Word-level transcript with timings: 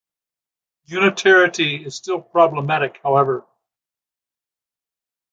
Unitarity 0.85 1.75
is 1.85 1.93
still 1.93 2.19
problematic, 2.19 2.99
however. 3.03 3.45